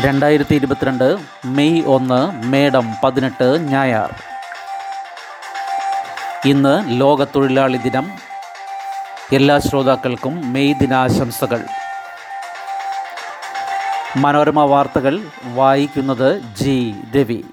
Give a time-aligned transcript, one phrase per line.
[0.00, 4.14] രണ്ടായിരത്തി ഇരുപത്തിരണ്ട് മെയ് ഒന്ന് മേടം പതിനെട്ട് ഞായർ.
[6.44, 8.10] ഇന്ന് ലോക തൊഴിലാളി ദിനം.
[9.32, 11.60] എല്ലാ ശ്രോതാക്കൾക്കും മെയ് ദിനാശംസകൾ.
[14.16, 15.20] മനോരമ വാർത്തകൾ
[15.54, 16.94] വായിക്കുന്നത് ജി.
[17.16, 17.44] രവി.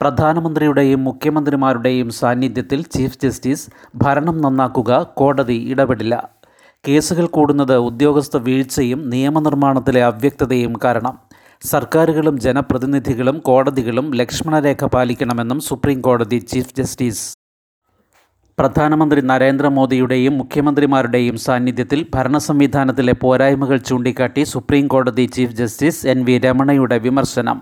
[0.00, 6.33] പ്രധാനമന്ത്രിയുടെയും മുഖ്യമന്ത്രിമാരുടെയും സാന്നിധ്യത്തിൽ ചീഫ് ജസ്റ്റിസ് ഭരണം നന്നാക്കുക കോടതി ഇടപെടില്ല.
[6.88, 11.14] കേസുകൾ കൂടുന്നത് ഉദ്യോഗസ്ഥ വീഴ്ചയും നിയമനിർമ്മാണത്തിലെ അവ്യക്തതയും കാരണം.
[11.62, 17.24] സർക്കാരുകളും ജനപ്രതിനിധികളും കോടതികളും ലക്ഷ്മണരേഖ പാലിക്കണമെന്നും സുപ്രീം കോടതി ചീഫ് ജസ്റ്റിസ്
[18.58, 26.98] പ്രധാനമന്ത്രി നരേന്ദ്രമോദിയുടെയും മുഖ്യമന്ത്രിമാരുടെയും സാന്നിധ്യത്തിൽ ഭരണ സംവിധാനത്തിലെ പോരായ്മകൾ ചൂണ്ടിക്കാട്ടി സുപ്രീം കോടതി ചീഫ് ജസ്റ്റിസ് എൻ വി രമണയുടെ
[26.98, 27.60] വിമർശനം.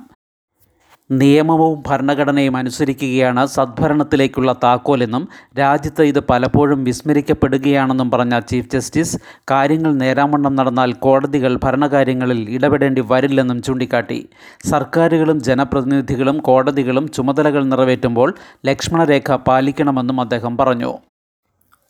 [1.10, 5.28] നിയമവും ഭരണഘടനയും അനുസരിക്കുകയാണ് സദ്ഭരണത്തിലേക്കുള്ള താക്കോലെന്നും
[5.58, 9.18] രാജ്യത്ത് ഇത് പലപ്പോഴും വിസ്മരിക്കപ്പെടുകയാണെന്നും പറഞ്ഞ ചീഫ് ജസ്റ്റിസ്
[9.50, 14.28] കാര്യങ്ങൾ നേരാമണ്ണം നടന്നാൽ കോടതികൾ ഭരണകാര്യങ്ങളിൽ ഇടപെടേണ്ടി വരില്ലെന്നും ചൂണ്ടിക്കാട്ടി.
[14.70, 18.34] സർക്കാരുകളും ജനപ്രതിനിധികളും കോടതികളും ചുമതലകൾ നിറവേറ്റുമ്പോൾ
[18.66, 20.98] ലക്ഷ്മണരേഖ പാലിക്കണമെന്നും അദ്ദേഹം പറഞ്ഞു.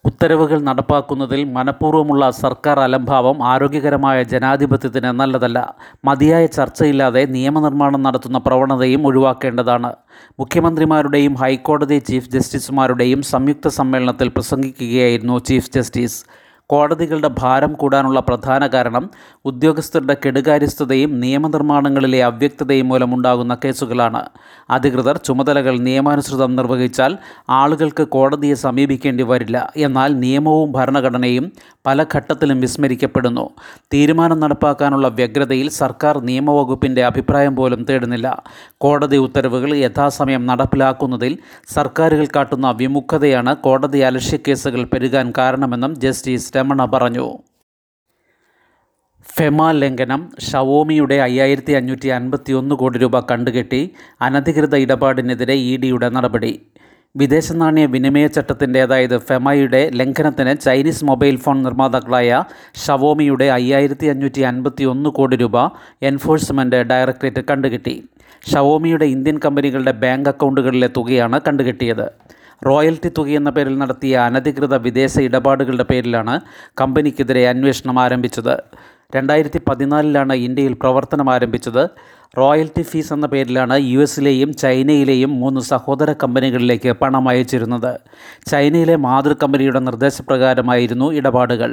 [0.05, 5.75] ഉത്തരവുകൾ നടപ്പാക്കുന്നതിൽ മനഃപൂർവമുള്ള സർക്കാർ അലംഭാവം ആരോഗ്യകരമായ ജനാധിപത്യത്തിന് നല്ലതല്ല.
[6.05, 9.92] മതിയായ ചർച്ചയില്ലാതെ നിയമനിർമ്മാണം നടത്തുന്ന പ്രവണതയും ഒഴിവാക്കേണ്ടതാണ്.
[10.39, 16.25] മുഖ്യമന്ത്രിമാരുടെയും ഹൈക്കോടതി ചീഫ് ജസ്റ്റിസുമാരുടെയും സംയുക്ത സമ്മേളനത്തിൽ പ്രസംഗിക്കുകയായിരുന്നു ചീഫ് ജസ്റ്റിസ്.
[16.68, 19.10] കോടതികളുടെ ഭാരം കൂടാനുള്ള പ്രധാന കാരണം
[19.44, 24.22] ഉദ്യോഗസ്ഥരുടെ കെടുകാര്യസ്ഥതയും നിയമനിർമ്മാണങ്ങളിലെ അവ്യക്തതയും മൂലമുണ്ടാകുന്ന കേസുകളാണ്.
[24.70, 27.18] അധികൃതർ ചുമതലകൾ നിയമാനുസൃതം നിർവഹിച്ചാൽ
[27.50, 29.72] ആളുകൾക്ക് കോടതിയെ സമീപിക്കേണ്ടി വരില്ല.
[29.77, 31.52] എന്നാൽ നിയമവും ഭരണഘടനയും
[31.86, 33.50] പല ഘട്ടത്തിലും വിസ്മരിക്കപ്പെടുന്നു.
[33.94, 38.42] തീരുമാനം നടപ്പാക്കാനുള്ള വ്യഗ്രതയിൽ സർക്കാർ നിയമവകുപ്പിന്റെ അഭിപ്രായം പോലും തേടുന്നില്ല.
[38.78, 41.39] കോടതി ഉത്തരവുകൾ യഥാസമയം നടപ്പിലാക്കുന്നതിൽ
[41.74, 47.27] സർക്കാരുകൾ കാട്ടുന്ന വിമുഖതയാണ് കോടതി അലക്ഷ്യക്കേസുകൾ പെരുകാൻ കാരണമെന്നും ജസ്റ്റിസ് രമണ പറഞ്ഞു.
[49.36, 53.91] ഫെമ ലംഘനം ഷവോമിയുടെ അയ്യായിരത്തി അഞ്ഞൂറ്റി അൻപത്തി ഒന്ന് കോടി രൂപ കണ്ടുകെട്ടി
[54.22, 56.62] അനധികൃത ഇടപാടിനെതിരെ ഇ ഡിയുടെ നടപടി.
[57.14, 62.45] വിദേശ നാണ്യ വിനിമയ ചട്ടത്തിന്റെ അതായത് ഫെമയുടെ ലംഘനത്തിന് ചൈനീസ് മൊബൈൽ ഫോൺ നിർമ്മാതാക്കളായ
[62.84, 65.56] ഷവോമിയുടെ അയ്യായിരത്തി അഞ്ഞൂറ്റി അൻപത്തി ഒന്ന് കോടി രൂപ
[66.02, 67.95] എൻഫോഴ്സ്മെന്റ് ഡയറക്ടറേറ്റ് കണ്ടുകിട്ടി.
[68.52, 72.06] ഷവോമിയുടെ ഇന്ത്യൻ കമ്പനികളുടെ ബാങ്ക് അക്കൗണ്ടുകളിലെ തുകയാണ് കണ്ടുകിട്ടിയത്.
[72.67, 76.40] റോയൽറ്റി തുകയെന്ന പേരിൽ നടത്തിയ അനധികൃത വിദേശ ഇടപാടുകളുടെ പേരിലാണ്
[76.80, 78.55] കമ്പനിക്കെതിരെ അന്വേഷണം ആരംഭിച്ചത്.
[79.17, 81.89] രണ്ടായിരത്തി പതിനാലിലാണ് ഇന്ത്യയിൽ പ്രവർത്തനം ആരംഭിച്ചത്.
[82.39, 88.00] റോയൽറ്റി ഫീസ് എന്ന പേരിലാണ് യു എസിലെയും ചൈനയിലെയും മൂന്ന് സഹോദര കമ്പനികളിലേക്ക് പണം അയച്ചിരുന്നത്
[88.50, 91.73] ചൈനയിലെ മാതൃ കമ്പനിയുടെ നിർദ്ദേശപ്രകാരമായിരുന്നു ഇടപാടുകൾ.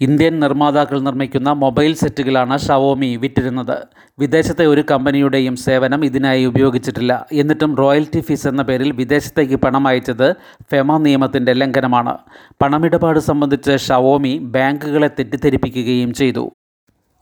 [0.00, 3.78] ഇന്ത്യൻ നിർമ്മാതാക്കൾ നിർമ്മിക്കുന്ന മൊബൈൽ സെറ്റുകളാണ് ഷവോമി വിറ്റിരുന്നത്.
[4.18, 7.26] വിദേശത്തെ ഒരു കമ്പനിയുടെയും സേവനം ഇതിനായി ഉപയോഗിച്ചിട്ടില്ല.
[7.32, 10.32] എന്നിട്ടും റോയൽറ്റി ഫീസ് എന്ന പേരിൽ വിദേശത്തേക്ക് പണം അയച്ചത്
[10.70, 12.18] ഫെമ നിയമത്തിന്റെ ലംഘനമാണ്.
[12.62, 16.50] പണമിടപാട് സംബന്ധിച്ച് ഷവോമി ബാങ്കുകളെ തെറ്റിദ്ധരിപ്പിക്കുകയും ചെയ്തു.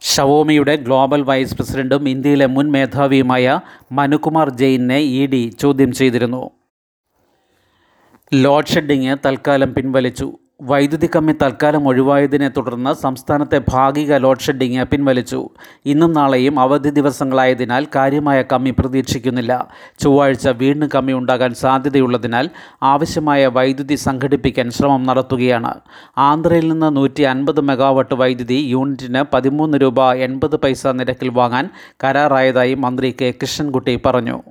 [0.02, 3.60] ഷവോമിയുടെ ഗ്ലോബൽ വൈസ് പ്രസിഡന്റും ഇന്ത്യയിലെ മുൻ മേധാവിയുമായ
[3.92, 6.50] മനുകുമാർ ജെയിനെ ഇ ഡി ചോദ്യം ചെയ്തിരുന്നു.
[8.34, 10.32] ലോഡ് ഷെഡിങ് തൽക്കാലം പിൻവലിച്ചു.
[10.60, 15.48] വൈദ്യുതി കമ്മി തൽക്കാലം ഒഴിവായതിനെ തുടർന്ന് സംസ്ഥാനത്തെ ഭാഗിക ലോഡ് ഷെഡിങ് പിൻവലിച്ചു.
[15.86, 19.68] ഇന്നും നാളെയും അവധി ദിവസങ്ങളായതിനാൽ കാര്യമായ കമ്മി പ്രതീക്ഷിക്കുന്നില്ല.
[19.98, 22.50] ചൊവ്വാഴ്ച വീണ്ടും കമ്മി ഉണ്ടാകാൻ സാധ്യതയുള്ളതിനാൽ
[22.82, 25.74] ആവശ്യമായ വൈദ്യുതി സംഘടിപ്പിക്കാൻ ശ്രമം നടത്തുകയാണ്.
[26.18, 31.68] ആന്ധ്രയിൽ നിന്ന് നൂറ്റി അൻപത് മെഗാവാട്ട് വൈദ്യുതി യൂണിറ്റിന് പതിമൂന്ന് രൂപ എൺപത് പൈസ നിരക്കിൽ വാങ്ങാൻ
[32.04, 33.34] കരാറായതായി മന്ത്രി കെ.
[33.42, 34.42] കൃഷ്ണൻകുട്ടി പറഞ്ഞു.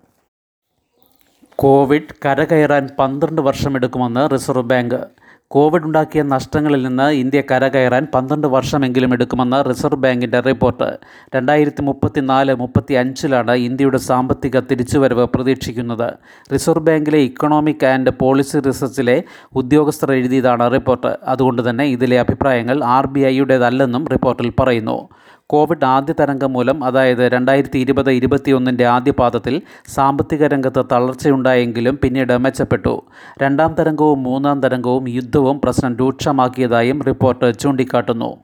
[1.56, 5.27] കോവിഡ് കരകയറാൻ പന്ത്രണ്ട് വർഷമെടുക്കുമെന്ന് റിസർവ് ബാങ്ക്.
[5.50, 10.98] കോവിഡ് ഉണ്ടാക്കിയ നഷ്ടങ്ങളിൽ നിന്ന് ഇന്ത്യ കരകയറാൻ പന്ത്രണ്ട് വർഷമെങ്കിലും എടുക്കുമെന്ന് റിസർവ് ബാങ്കിന്റെ റിപ്പോർട്ട്.
[11.36, 16.14] രണ്ടായിരത്തി മുപ്പത്തി നാല് മുപ്പത്തി അഞ്ചിലാണ് ഇന്ത്യയുടെ സാമ്പത്തിക തിരിച്ചുവരവ് പ്രതീക്ഷിക്കുന്നത്.
[16.54, 19.24] റിസർവ് ബാങ്കിലെ ഇക്കണോമിക് ആൻഡ് പോളിസി റിസർച്ചിലെ
[19.56, 21.18] ഉദ്യോഗസ്ഥർ എഴുതിയതാണ് റിപ്പോർട്ട്.
[21.24, 25.10] അതുകൊണ്ട് തന്നെ ഇതിലെ അഭിപ്രായങ്ങൾ ആർ ബി ഐയുടേതല്ലെന്നും റിപ്പോർട്ടിൽ പറയുന്നു.
[25.50, 33.06] കോവിഡ് ആദ്യ തരംഗം മൂലം അതായത് രണ്ടായിരത്തി ഇരുപത് ഇരുപത്തിയൊന്നിന്റെ ആദ്യ പാദത്തിൽ സാമ്പത്തിക രംഗത്ത് തളർച്ചയുണ്ടായെങ്കിലും പിന്നീട് മെച്ചപ്പെട്ടു.
[33.42, 38.38] രണ്ടാം തരംഗവും മൂന്നാം തരംഗവും യുദ്ധവും പ്രശ്നം രൂക്ഷമാക്കിയതായും റിപ്പോർട്ട് ചൂണ്ടിക്കാട്ടുന്നു.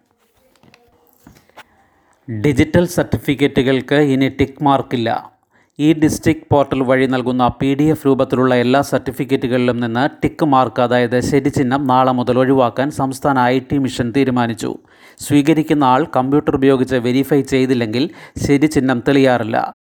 [2.29, 5.33] ഡിജിറ്റൽ സർട്ടിഫിക്കറ്റുകൾക്ക് ഇനി ടിക്ക് മാർക്കില്ല.
[5.79, 11.19] ഈ ഡിസ്ട്രിക്ട് പോർട്ടൽ വഴി നൽകുന്ന പി ഡി എഫ് രൂപത്തിലുള്ള എല്ലാ സർട്ടിഫിക്കറ്റുകളിലും നിന്ന് ടിക്ക് മാർക്ക് അതായത്
[11.19, 14.77] ശരിചിഹ്നം നാളെ മുതൽ ഒഴിവാക്കാൻ സംസ്ഥാന ഐ ടി മിഷൻ തീരുമാനിച്ചു.
[15.19, 19.73] സ്വീകരിക്കുന്ന ആൾ കമ്പ്യൂട്ടർ ഉപയോഗിച്ച് വെരിഫൈ ചെയ്തില്ലെങ്കിൽ ശരി ചിഹ്നം തെളിയാറില്ല.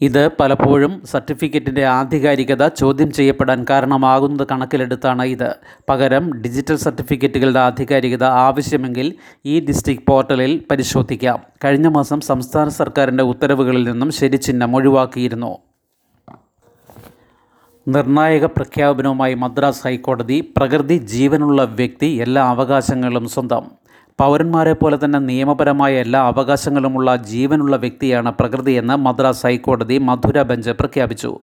[0.00, 5.54] ഇത് പലപ്പോഴും സർട്ടിഫിക്കറ്റിന്റെ ആധികാരികത ചോദ്യം ചെയ്യപ്പെടാൻ കാരണമാകുന്നത് കണക്കിലെടുത്താണ് ഇത്.
[5.88, 9.14] പകരം ഡിജിറ്റൽ സർട്ടിഫിക്കറ്റുകളുടെ ആധികാരികത ആവശ്യമെങ്കിൽ
[9.46, 11.38] ഈ ഡിസ്ട്രിക്ട് പോർട്ടലിൽ പരിശോധിക്കാം.
[11.64, 15.58] കഴിഞ്ഞ മാസം സംസ്ഥാന സർക്കാരിന്റെ ഉത്തരവുകളിൽ നിന്നും ശരിചിഹ്നം ഒഴിവാക്കിയിരുന്നു.
[17.88, 23.70] നിർണായക പ്രഖ്യാപനവുമായി മദ്രാസ് ഹൈക്കോടതി പ്രകൃതി ജീവനുള്ള വ്യക്തി എല്ലാ അവകാശങ്ങളും സ്വന്തം.
[24.20, 31.38] പൗരന്മാരെ പോലെ തന്നെ നിയമപരമായ എല്ലാ അവകാശങ്ങളുമുള്ള ജീവനുള്ള വ്യക്തിയാണ് പ്രകൃതിയെന്ന് മദ്രാസ് ഹൈക്കോടതി മധുര ബെഞ്ച് പ്രഖ്യാപിച്ചു.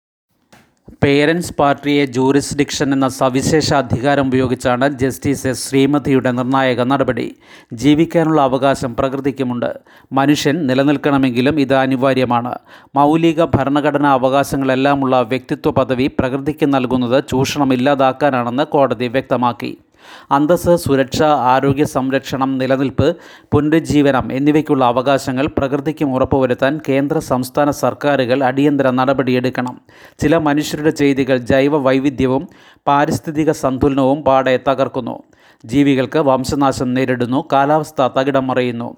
[1.05, 7.37] പേരൻസ് പാർട്ടിയെ ജൂറിസ്ഡിക്ഷൻ എന്ന സവിശേഷ അധികാരം ഉപയോഗിച്ചാണ് ജസ്റ്റിസ് എസ് ശ്രീമതിയുടെ നിർണായക നടപടി.
[7.73, 9.71] ജീവിക്കാനുള്ള അവകാശം പ്രകൃതിക്കുമുണ്ട്.
[10.13, 12.55] മനുഷ്യൻ നിലനിൽക്കണമെങ്കിലും ഇത് അനിവാര്യമാണ്.
[12.97, 19.79] മൗലിക ഭരണഘടനാ അവകാശങ്ങളെല്ലാമുള്ള വ്യക്തിത്വ പദവി പ്രകൃതിക്ക് നൽകുന്നത് ചൂഷണം ഇല്ലാതാക്കാനാണെന്ന് കോടതി വ്യക്തമാക്കി.
[20.31, 23.17] അന്തസ്സ് സുരക്ഷ ആരോഗ്യ സംരക്ഷണം നിലനിൽപ്പ്
[23.53, 29.81] പുനരുജ്ജീവനം എന്നിവയ്ക്കുള്ള അവകാശങ്ങൾ പ്രകൃതിക്കും ഉറപ്പുവരുത്താൻ കേന്ദ്ര സംസ്ഥാന സർക്കാരുകൾ അടിയന്തര നടപടിയെടുക്കണം.
[30.19, 32.49] ചില മനുഷ്യരുടെ ചെയ്തികൾ ജൈവ വൈവിധ്യവും
[32.87, 35.23] പാരിസ്ഥിതിക സന്തുലനവും പാടെ തകർക്കുന്നു.
[35.65, 38.97] ജീവികൾക്ക് വംശനാശം നേരിടുന്നു കാലാവസ്ഥ തകിടം മറിയുന്നു.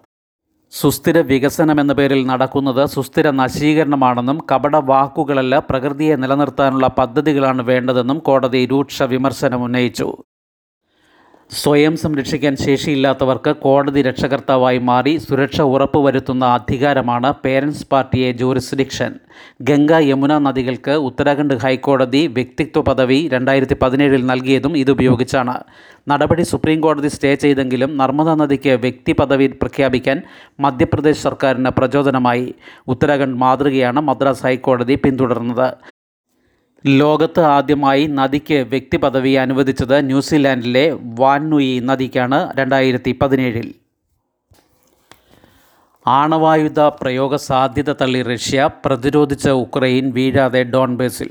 [0.72, 9.02] സുസ്ഥിര വികസനം എന്ന പേരിൽ നടക്കുന്നത് സുസ്ഥിര നശീകരണമാണെന്നും കപട വാക്കുകളല്ല പ്രകൃതിയെ നിലനിർത്താനുള്ള പദ്ധതികളാണ് വേണ്ടതെന്നും കോടതി രൂക്ഷ
[9.02, 10.16] വിമർശനം ഉന്നയിച്ചു.
[11.50, 19.12] സ്വയം സംരക്ഷിക്കാൻ ശേഷിയില്ലാത്തവർക്ക് കോടതി രക്ഷകർത്താവായി മാറി സുരക്ഷ ഉറപ്പുവരുത്തുന്ന അധികാരമാണ് പേരൻസ് പാർട്ടിയെ ജൂറിസ്ഡിക്ഷൻ.
[19.68, 25.56] ഗംഗ യമുന നദികൾക്ക് ഉത്തരാഖണ്ഡ് ഹൈക്കോടതി വ്യക്തിത്വ പദവി രണ്ടായിരത്തി പതിനേഴിൽ നൽകിയതും ഇതുപയോഗിച്ചാണ്
[26.08, 30.20] നടപടി സുപ്രീം കോടതി സ്റ്റേ ചെയ്തെങ്കിലും നർമ്മദ നദിക്ക് വ്യക്തി പദവി പ്രഖ്യാപിക്കാൻ
[30.60, 32.54] മധ്യപ്രദേശ് സർക്കാരിന് പ്രചോദനമായി.
[32.88, 35.68] ഉത്തരാഖണ്ഡ് മാതൃകയാണ് മദ്രാസ് ഹൈക്കോടതി പിന്തുടർന്നത്.
[36.84, 40.84] ലോകത്ത് ആദ്യമായി നദിക്ക് വ്യക്തി പദവി അനുവദിച്ചത് ന്യൂസിലാൻഡിലെ
[41.14, 43.68] വാൻനുയി നദിക്കാണ് രണ്ടായിരത്തി പതിനേഴിൽ
[46.06, 51.30] ആണവായുധ പ്രയോഗ സാധ്യത തള്ളി റഷ്യ പ്രതിരോധിച്ച ഉക്രൈൻ വീഴാതെ ഡോൺബേസിൽ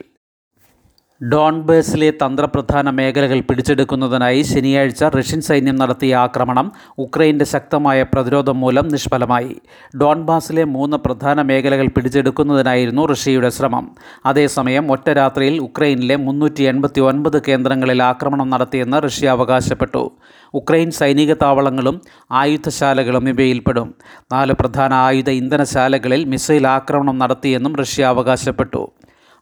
[1.31, 9.55] ഡോൺബേസിലെ തന്ത്രപ്രധാന മേഖലകൾ പിടിച്ചെടുക്കുന്നതിനായി ശനിയാഴ്ച റഷ്യൻ സൈന്യം നടത്തിയ ആക്രമണം ഉക്രൈന്റെ ശക്തമായ പ്രതിരോധം മൂലം നിഷ്ഫലമായി.
[10.01, 13.95] ഡോൺബാസിലെ മൂന്ന് പ്രധാന മേഖലകൾ പിടിച്ചെടുക്കുന്നതിനായിരുന്നു റഷ്യയുടെ ശ്രമം.
[14.25, 20.11] അതേസമയം ഒറ്റ രാത്രിയിൽ ഉക്രൈനിലെ മുന്നൂറ്റി എൺപത്തി ഒൻപത് കേന്ദ്രങ്ങളിൽ ആക്രമണം നടത്തിയെന്ന് റഷ്യ അവകാശപ്പെട്ടു.
[20.53, 23.95] ഉക്രൈൻ സൈനിക താവളങ്ങളും ആയുധശാലകളും ഇവയിൽപ്പെടും.
[24.33, 28.91] നാല് പ്രധാന ആയുധ ഇന്ധനശാലകളിൽ മിസൈൽ ആക്രമണം നടത്തിയെന്നും റഷ്യ അവകാശപ്പെട്ടു.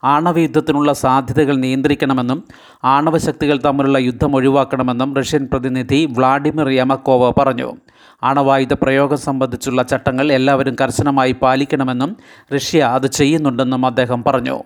[0.04, 2.44] ആണവ യുദ്ധത്തിനുള്ള സാധ്യതകൾ നിയന്ത്രിക്കണമെന്നും
[2.84, 7.78] ആണവശക്തികൾ തമ്മിലുള്ള യുദ്ധം ഒഴിവാക്കണമെന്നും റഷ്യൻ പ്രതിനിധി വ്ളാഡിമിർ യമക്കോവ് പറഞ്ഞു.
[8.24, 12.18] ആണവായുധ പ്രയോഗം സംബന്ധിച്ചുള്ള ചട്ടങ്ങൾ എല്ലാവരും കർശനമായി പാലിക്കണമെന്നും
[12.56, 14.64] റഷ്യ അത് ചെയ്യുന്നുണ്ടെന്നും അദ്ദേഹം പറഞ്ഞു.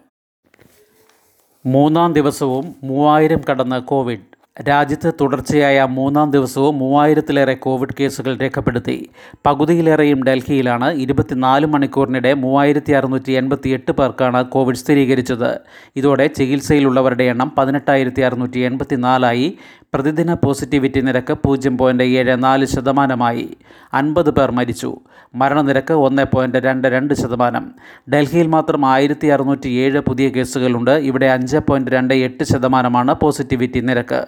[1.66, 9.10] മൂന്നാം ദിവസവും മൂവായിരം കടന്ന് കോവിഡ് രാജ്യത്ത് തുടർച്ചയായ മൂന്നാം ദിവസവും മൂവായിരത്തിലേറെ കോവിഡ് കേസുകൾ രേഖപ്പെടുത്തി.
[9.46, 15.60] പകുതിയിലേറെയും ഡൽഹിയിലാണ് ഇരുപത്തിനാല് മണിക്കൂറിനിടെ മൂവായിരത്തി അറുന്നൂറ്റി എൺപത്തി എട്ട് പേർക്കാണ് കോവിഡ് സ്ഥിരീകരിച്ചത്.
[15.96, 19.58] ഇതോടെ ചികിത്സയിലുള്ളവരുടെ എണ്ണം പതിനെട്ടായിരത്തി അറുന്നൂറ്റി എൺപത്തി നാലായി
[19.94, 23.58] പ്രതിദിന പോസിറ്റിവിറ്റി നിരക്ക് പൂജ്യം പോയിന്റ് ഏഴ് നാല് ശതമാനമായി.
[23.94, 25.00] അൻപത് പേർ മരിച്ചു.
[25.36, 27.72] മരണനിരക്ക് ഒന്ന് പോയിന്റ് രണ്ട് രണ്ട് ശതമാനം.
[28.14, 30.92] ഡൽഹിയിൽ മാത്രം ആയിരത്തി അറുന്നൂറ്റി ഏഴ് പുതിയ കേസുകളുണ്ട്.
[30.92, 34.26] ഇവിടെ അഞ്ച് പോയിന്റ് രണ്ട് എട്ട് ശതമാനമാണ് പോസിറ്റിവിറ്റി നിരക്ക്.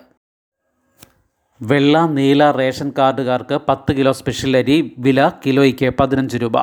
[1.62, 6.58] വെള്ള നീല റേഷൻ കാർഡുകാർക്ക് പത്ത് കിലോ സ്പെഷ്യൽ അരി വില കിലോയ്ക്ക് പതിനഞ്ച് രൂപ.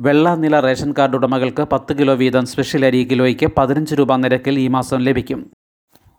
[0.00, 4.68] വെള്ള നീല റേഷൻ കാർഡ് ഉടമകൾക്ക് പത്ത് കിലോ വീതം സ്പെഷ്യൽ അരി കിലോയ്ക്ക് പതിനഞ്ച് രൂപ നിരക്കിൽ ഈ
[4.68, 5.50] മാസം ലഭിക്കും.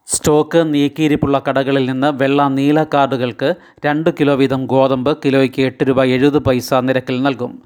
[0.06, 6.40] സ്റ്റോക്ക് നീക്കിയിരിപ്പുള്ള കടകളിൽ നിന്ന് വെള്ള നീല കാർഡുകൾക്ക് രണ്ട് കിലോ വീതം ഗോതമ്പ് കിലോയ്ക്ക് എട്ട് രൂപ എഴുപത്
[6.40, 7.64] പൈസ നിരക്കിൽ നൽകും.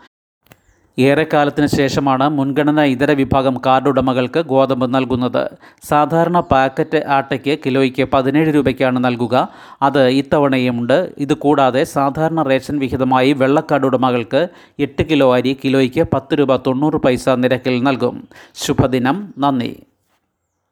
[0.99, 5.49] ഏറെക്കാലത്തിന് ശേഷമാണ് മുൻഗണന ഇതര വിഭാഗം കാർഡ് ഉടമകൾക്ക് ഗോതമ്പ് നൽകുന്നത്.
[5.89, 9.47] സാധാരണ പാക്കറ്റ് ആട്ടയ്ക്ക് കിലോയ്ക്ക് പതിനേഴ് രൂപയ്ക്കാണ് നൽകുക.
[9.81, 14.47] അത് ഇത്തവണയുമുണ്ട് ഇത് കൂടാതെ സാധാരണ റേഷൻ വിഹിതമായി വെള്ളക്കാർഡ് ഉടമകൾക്ക്
[14.79, 18.27] എട്ട് കിലോ അരി കിലോയ്ക്ക് പത്ത് രൂപ തൊണ്ണൂറ് പൈസ നിരക്കിൽ നൽകും.
[18.55, 19.33] ശുഭദിനം.
[19.37, 19.90] നന്ദി.